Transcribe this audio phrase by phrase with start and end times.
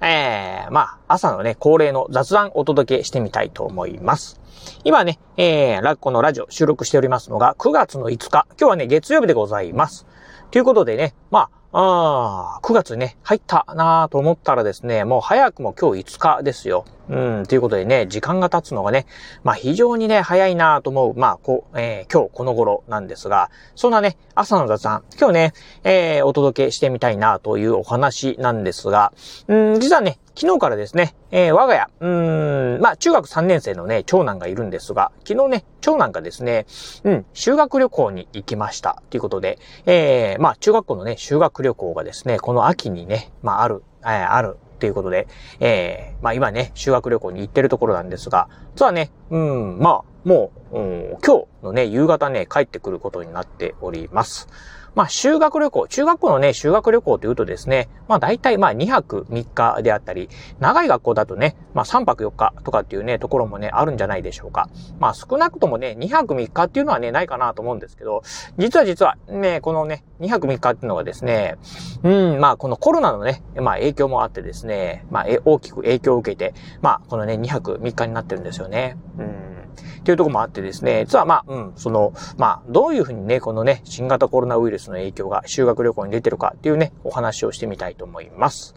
[0.00, 4.40] えー、まあ、朝のね、恒例の雑談をお届けしてみたいと思います。
[4.84, 8.30] 今ね、えー、ラッコのラジオ収録しておりますのが9月の5日。
[8.30, 10.06] 今日はね、月曜日でございます。
[10.50, 16.84] ということでね、まあ、あ9月ね、入ったなと思ったらですね、もう早くも今日5日ですよ。
[17.08, 19.06] うん、ということでね、時間が経つのがね、
[19.44, 25.52] まあ非常にね、早いなと思う、まあ、こ、えー、今日この頃なんですが、そんなね、朝の雑談、今日ね、
[25.84, 29.12] えー、お届けしてみたいなというお話なんですが、
[29.48, 32.06] うん、実はね、昨日からですね、えー、我が家、う
[32.78, 36.66] ん、まあ、中学3年生のね、長男がいるんですが、昨日ね、長男がですね、
[37.04, 39.02] うん、修学旅行に行きました。
[39.08, 45.26] ということで、えー、まあ、中学校のね、修学旅行がですね、この秋にね、まあ、ある、え、あるということで、
[45.60, 54.48] えー、まあ今ね、修学旅行に行ってるところなんですが、実はね、うん、まあ、もう、うん、今日のね、夕方ね、帰ってくることになっております。
[54.96, 64.70] まあ、修学旅行、中学校のね、修学旅行というとですね、まあ、大体まあ、2泊3日であったり、長い学校だとね、まあ、3泊4日とかっていうね、ところもね、あるんじゃないでしょうか。
[64.98, 68.22] まあ、少なくともね、2泊3日っていうのはね、ないかなと思うんですけど、
[68.56, 71.56] 実は実は、ね、このね、2泊3日っていうのがですね、
[72.02, 78.96] うん、まあ、このコロナのね、まあ、影響もあってですね、まあ、大きく影響を受けて、まあ、このね、2泊3日になってるんですよね。
[79.18, 79.55] うん。
[80.00, 88.74] っていうところもあってですね、実はまあ、うん、その、まあ、どういうふうにね、このね、新型コロナウイルスの影響が修学旅行に出てるかっていうね、お話をしてみたいと思います。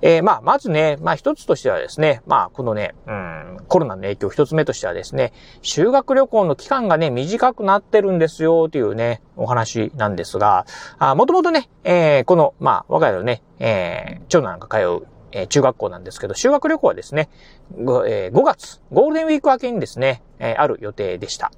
[0.00, 10.66] えー、まあ、まずね、まあ一つとしてはですね、まあこのね、うん、コロナの影響一つ目としてはですね、修学旅行の期間がね、短くなってるんですよ、というね、お話なんですが、
[10.98, 17.28] あもともとね、えー、この、まあ、我が家のね、えー、長男が通うえ、中学校なんですけど、修学旅行はですね、
[17.76, 21.50] 5, え、5月、ゴールデンウィーク明けにですね、え、ある予定でした。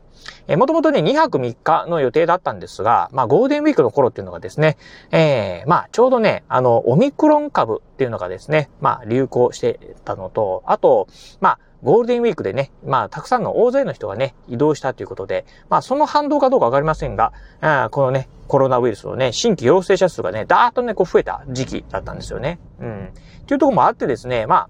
[0.48, 4.76] え、もともとね、2泊3日の予定だったんですが、まあ、ゴールデンウィークの頃っていうのがですね、
[5.10, 11.06] えー、まあ、ちょうどね、あの、オミクロン株っていうのがですね、まあ、流行してたのと、あと、
[11.40, 22.58] まあ、ゴールデンウィークでね、まあ、たくさんの大勢の人がね、移動したということで、まあ、その反動かどうかわかりませんが、あこのね、コロナウイルスのね、新規陽性者数がね、だーっとね、こう増えた時期だったんですよね。
[22.80, 23.12] うん。
[23.46, 24.68] というところもあってですね、まあ、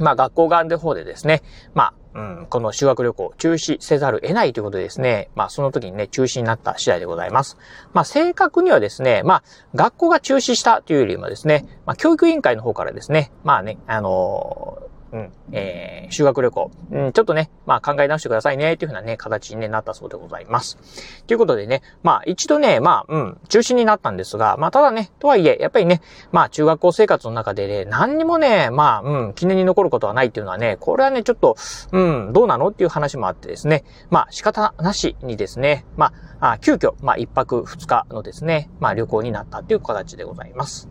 [0.00, 1.42] まあ、学校側の方でですね、
[1.74, 7.58] まあ、うん、この修学旅行中止せざるを得ないということでですね、まあその時にね、中止になった次第でございます。
[7.92, 9.42] まあ正確にはですね、まあ
[9.74, 20.78] 学校が中止したというよりもですね、まあ教育委員会の方からですね、まあね、あのーうん、えー、修学旅行、うん、ちょっとね、まあ考え直してくださいね、というふうなね、形に、ね、なったそうでございます。
[21.26, 26.02] ということでね、まあ一度ね、まあ、うん、中止になったんですが、まあただね、とはいえ、やっぱりね、
[26.32, 31.56] まあ中学校生活の中でね、何にもね、まあ、うん、記念に残ることはないっていうのはね、これはね、ちょっと、
[31.92, 40.88] うん、どうなのっていう話もあってですね、まあ仕方なしにですね、まあ、あ急遽、まあ一泊二日のですね、まあ旅行になったっていう形でございます。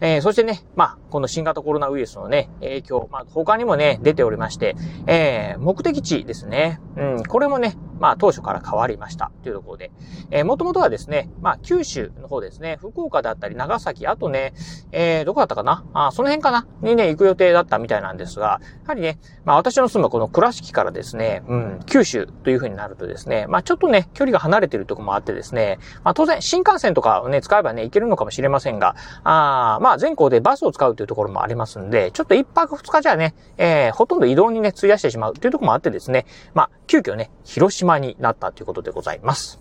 [0.00, 4.76] えー、そしてね、まあ、この新型コロナウイルスのね、影響、まあ、他にもね、出ておりまして、
[5.06, 6.80] えー、目的地ですね。
[6.96, 9.30] うん、これもね、まあ、当初から変わりました。
[9.42, 9.90] というところで。
[10.30, 14.54] えー、もともとはですね、まあ、九州の方ですね、福岡だったり、長崎、あとね、
[14.92, 15.84] えー、どこだったかな？
[15.94, 16.66] あ、その辺かな？
[16.82, 39.58] にね、行く予定だったみたいなんですが、やはりね、まあ、私の住むこの倉敷からですね、うん、九州という風になるとですね、まあ、ちょっとね、距離が離れてるとこもあってですね、まあ、当然、新幹線とかをね、使えばね、行けるのかもしれませんが、あまあ、全校でバスを使うというところもありますんで、ちょっと一泊二日じゃね、えー、ほとんど移動にね、費やしてしまうというところもあってですね、まあ、急遽ね、広島になったということでございます。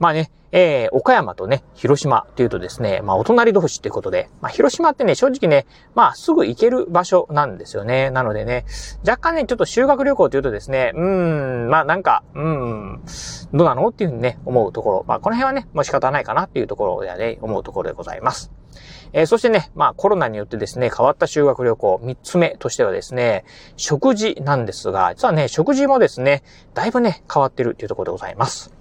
[0.00, 8.10] まあね、えー、岡山とね、広島っていうとですね、まあお隣同士っていうことで、まあ広島ってね、正直ね、まあすぐ行ける場所なんですよね。
[8.10, 8.64] なのでね、
[9.06, 13.02] 若干ね、ちょっと修学旅行っていうとですね、うーん、まあなんか、うーん、
[13.52, 15.04] どうなのっていうふうにね、思うところ。
[15.06, 18.50] まあこの辺はね、もう仕方ないかなっていうところでね、思うところでございます。
[19.12, 23.44] えー、そしてね、まあコロナによってですね、変わった修学旅行、三つ目としてはですね、
[23.76, 26.42] 食事なんですが、実はね、食事もですね、
[26.74, 28.78] だいぶね、変わってるっていうところでございます。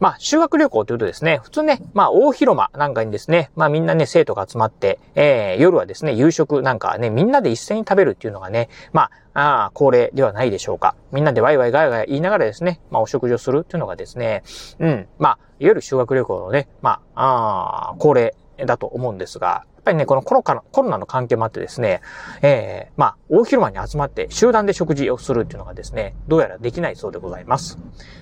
[0.00, 10.96] まあ、修学旅行というとですね、普通ね、まあ、大広間なんかにですね、まあ、みんなね、生徒が集まって、えー、夜はですね、夕食なんかね、みんなで一斉に食べるっていうのがね、まあ、あ、恒例ではないでしょうか。
[11.12, 14.42] みんなでワイワイガヤガヤ言いながらですね、まあ、お食事をするっていうのがですね、
[14.78, 18.34] うん、まあ、いわゆる修学旅行のね、ま、ああ、恒例
[18.66, 22.02] だと思うんですが、やっぱりね、このコロナコロナの関係もあってですね、
[22.42, 27.78] えー、まあ、大広間に集まって集団で食事をするっていうのがですね、どうやらできないそうでございます。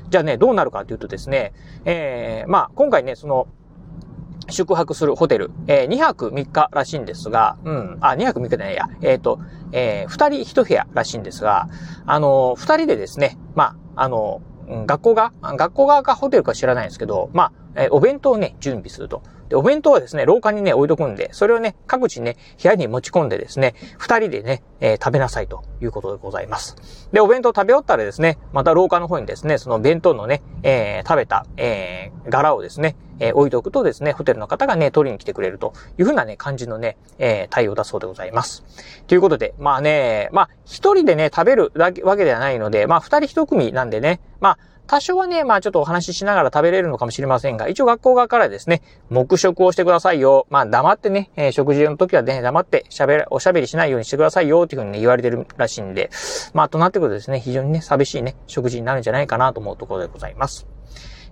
[0.08, 1.52] じゃあね、どうなるかというとですね、
[1.85, 3.49] えー、まあ、今回ね、その、
[4.50, 9.41] 宿泊するホテル、えー、2泊3日らしいんですが、うん、あ、2泊3日じゃないや、えっ、ー、と、
[9.73, 11.69] えー、2人1部屋らしいんですが、
[12.06, 19.23] あのー、2人でですね、まあ、あのー、学校が、学校側かホテルか知らないんですけど、まあ、えー、お弁当をね、準備すると。
[19.48, 26.76] で、お弁当はですね、廊下にね、置いとくんで、それをね、各地ね、部屋に持ち込んでですね、二人でね、えー、食べなさいということでございます。
[27.12, 38.64] で、お弁当食べ終わったらですね、また廊下の方にですね、その弁当のね、えー、食べた、えー、柄をですね、えー、置いとくとですね、ホテルの方がね、取りに来てくれるというふうなね、感じのね、えー、対応だそうでございます。
[39.06, 44.58] ということで、まあね、まあ、一人でね、食べるだけ、わけではないので、まあ、二人一組なんでね、まあ、
[44.88, 50.46] 多少はね、まあちょっとお話ししながら食べれるのかもしれませんが、一応学校側からですね、黙食をしてくださいよ。
[50.48, 56.11] まあ黙ってね、えー、食事の時はね、黙って喋おしゃべりしないようにしてくださいよっていうふうにね、言われてるらしいんで、
[56.53, 60.67] まあとなってくるとですね、非常にね、寂しいね、食事になるんじゃないかなと思うところでございます。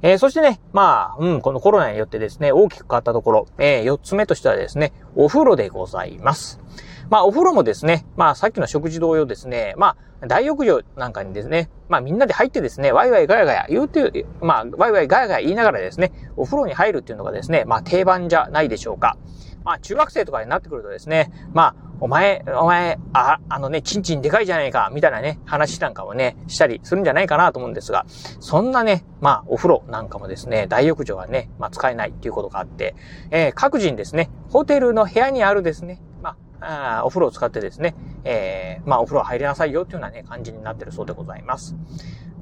[0.03, 6.61] えー、そしてね、まあ、うん、このコロナによってですね、大きく変わったところ、えー、4つ目としてはですね、お風呂でございます。
[7.09, 19.17] まあ、お風呂もですね、まあ、さっきの食事同様ですね、まあ、大浴場なんかにですね、まあ、みんなで入ってですね、ワイワイガヤガヤ言うて、まあ、ワイワイガヤガヤ言いながらですね、お風呂に入るっていうのがですね、まあ、定番じゃないでしょうか。
[19.67, 28.07] まあ、中学生とかになってくるとですね、まあ、お前、お前、あ、あのね、ちんちんでかいじゃないか、みたいなね、話なんかもね、したりするんじゃないかなと思うんですが、
[28.39, 32.95] そんなね、まあ、お風呂なんかもですね、大浴場はね、まあ、使えないっていうことがあって、
[33.33, 37.95] えー、各人ですね、ホテルの部屋にあるですね、まああお風呂を使ってですね、
[38.25, 41.75] えー、まあお風呂入りなさいよっていうようなね、感じになってるそうでございます。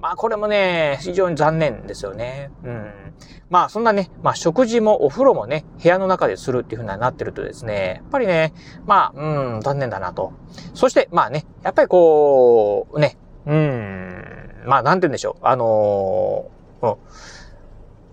[0.01, 2.51] まあこれもね、非常に残念ですよね。
[2.63, 2.93] うん。
[3.49, 8.53] まあそんなね、まあ食事もお風呂もね、部屋の中でするっていうふうになってるとですね、やっぱりね、
[8.87, 10.33] まあ、うん、残念だなと。
[10.75, 16.97] そして、まあね、やっぱりこう、ね、うん、まあなんて言うんでしょう、あのー、うん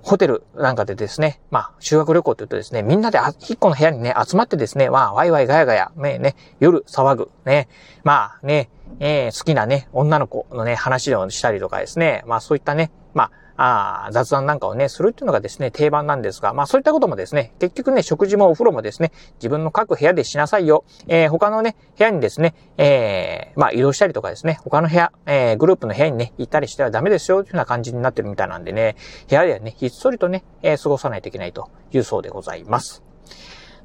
[0.03, 7.67] ホテルなんかでですね、まあ、修学旅行って言うとですね、みんなで一個の部屋にね、集まってですね、まあ、ワイワイガヤガヤ、ね、ね、夜騒ぐ、ね、
[8.03, 8.69] まあね、
[8.99, 13.31] えー、好きなね、女の子のね、話をしたりとかですね、まあそういったね、まあ、
[13.63, 20.83] あ雑談なんかをね、するっていうのがですね、定番なんですが、まあそういったこともですね、結局ね、食事もお風呂もですね、自分の各部屋でしなさいよ。
[21.07, 28.95] えー、他のね、部屋にですね、えー、まあ移動したりとかですね、他の部屋、えー、グループの部屋にね、行ったりしてはダメですよ、というような感じになってるみたいなんでね、
[29.29, 33.03] 部屋ではね、ひっそりとね、え、過ごさないといけないというそうでございます。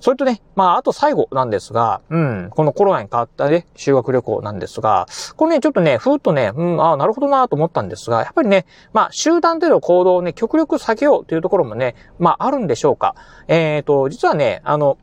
[0.01, 5.07] それとね、まあ、あと最後なんですが、うん、このコロナに変わったね、修学旅行なんですが、
[5.37, 13.15] これね、ちょっとね、ふーっとね、うん、ああ、なるほどなと思ったんですが、やっぱりね、まあ、集団での行動をね、極力避けようというところもね、まあ、あるんでしょうか。
[13.49, 14.99] えっ、ー、と、実はね、あの、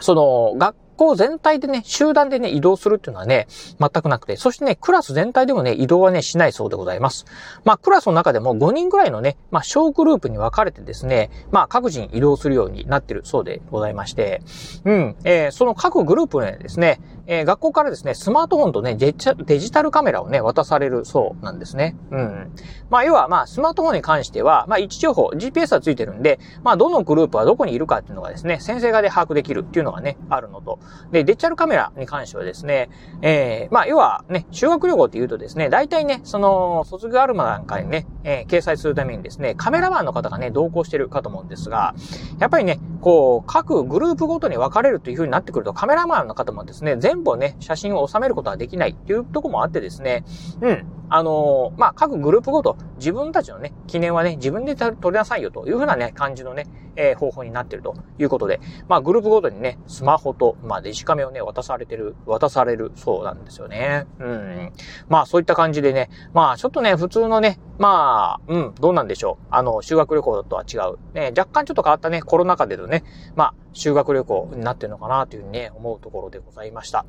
[0.00, 3.46] その、学校全体でね、集団でね、移動するっていうのはね、
[3.78, 7.24] 全くなくて、そしてね、クラス全体でもね、移動はね、しないそうでございます。
[7.64, 14.42] まあ、クラスの中でも5人ぐらいのね、まあ、小グループに分かれてですね、まあ、各人移動するようになってるそうでございまして、
[14.84, 21.96] うん、えー、その各グループねですね、えー、学校からですね、スマートフォンとねデジタルカメラをね、渡されるそうなんですね。
[22.10, 22.50] うん。
[22.90, 30.80] まあ、要は、まあ、スマートフォンに関しては、まあ、位置情報、GPS はついてるんで、まあ、どのグループはどこにいるかっていうのがですね、先生側で把握できるっていうのがね、あるのと。
[31.12, 32.88] で、デジタルカメラに関してはですね、
[33.22, 41.94] えー、まあ、要はね、修学旅行って言うとですね、大体ね、その、卒業アルマなんかにね、えー、掲載するためにですね、カメラマンの方がね、同行してるかと思うんですが、
[42.38, 50.24] やっぱりね、こう、各グループごとに分かれるという風になってくると、カメラマンの方もですね、全部をね、写真を収めることはできないっていうとこもあってですね、
[50.60, 50.86] うん。
[51.12, 64.06] あのー、まあ、各グループごと、自分たちのね、記念はね、自分で撮りなさいよというふうなね、感じのね、えー、方法になってるということで、まあ、グループごとにね、スマホと、まあ、デジカメをね、渡されてる、渡されるそうなんですよね。
[64.20, 64.72] うん。
[65.08, 69.46] まあ、そういった感じでね、まあ、ちょっとね、普通のね、まあ、あうん、どうなんでしょう。
[69.50, 70.98] あの、修学旅行とは違う。
[71.14, 73.04] ね、若干ちょっと変わったね、コロナ禍でのね、
[73.36, 77.04] まあ、修学旅行になってるのかなというふうにね、思うところでございました。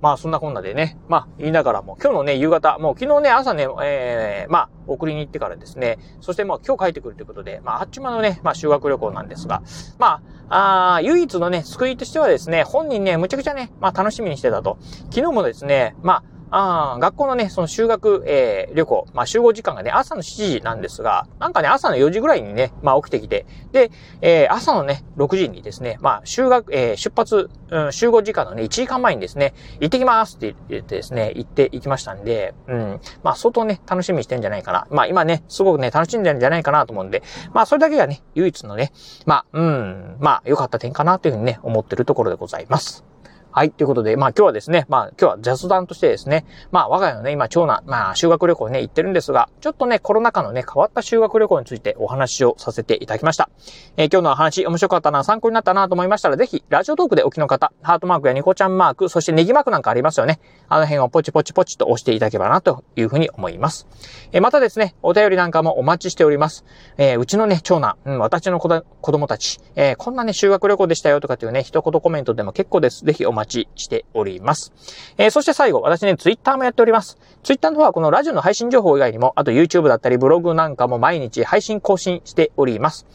[0.00, 9.62] まあそんなこんなでね、まあ言いながらも、今日のね、夕方、もう昨日ね、朝ね、ええー、まあ送りに行ってからですね、そしてもう今日帰ってくるということで、まああっちまのね、まあ修学旅行なんですが、
[9.98, 14.78] まあ、あ唯一のね、救いとしてはですね、本人ね、むちゃくちゃね、まあ楽しみにしてたと。
[15.10, 23.90] 昨日もですね、まあ、あ学校のね、その修学、えー、旅行、まあ集合時間がね、朝の7時なんですが、なんかね、朝の4時ぐらいにね、まあ起きてきて、で、
[24.20, 34.86] えー、朝のね、6時にですね、まあ修学、えー、出発、うん、集合時間のね、1時間前にですね、行ってきますって言ってですね、行って行きましたんで、うん、まあ相当ね、楽しみにしてんじゃないかな。
[34.90, 38.92] まあ今ね、すごくね、楽しんでるんじゃないかなと思うんで、まあそれだけがね、唯一のね、
[39.24, 43.04] まあ、うん、まあ良かった点かなというふうにね、思ってるところでございます。
[43.52, 43.72] はい。
[43.72, 53.50] ということで、まあ今日はですね、まあ今日は雑談としてですね、まあ我が家のね、今長男、まあ修学旅行ね、行ってるんですが、ちょっとね、コロナ禍のね、変わった修学旅行についてお話をさせていただきました。
[53.96, 60.38] えー、今日の話面白かったな、参考になったなと思いましたら、ぜひ、ラジオトークでお聞きの方、ハートマークやニコちゃんマーク、そしてネギマークなんかありますよね。
[60.68, 63.88] あの辺をポチポチポチと押していただければな、というふうに思います。
[64.30, 66.64] えー、またですね、お便りなんかもお待ちしております。
[66.98, 68.68] えー、うちのね、長男、うん、私の子
[69.00, 73.04] 供たち、えこんなね、修学旅行でしたよとかっていうね、一言コメントでも結構です。
[73.04, 74.20] ぜひお待待ちしております。
[74.20, 74.72] おります。
[75.16, 77.18] えー、そして最後、私ね、ツイッターもやっております。
[77.42, 83.06] ツイッターの方はこのラジオの配信情報以外にも、あと YouTube だったりブログなんかも毎日配信更新しております。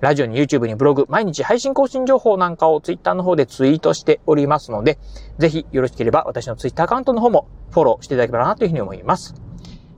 [0.00, 4.98] ラジオに YouTube にブログ、毎日配信更新情報なんかをツイッターの方でツイートしておりますので、
[5.38, 9.34] ぜひよろしければ私のツイッターアカウントの方もフォローしていただければなというふうに思います。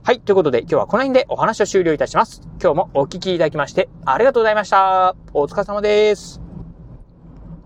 [0.03, 0.21] はい。
[0.21, 2.41] ということで、今日はこの辺でお話を終了いたします。
[2.61, 5.15] 今日もお聞きいただきまして、ありがとうございました。
[5.33, 6.46] お疲れ様です。